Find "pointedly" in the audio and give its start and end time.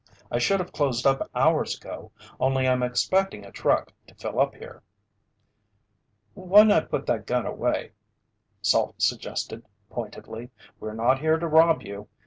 9.91-10.49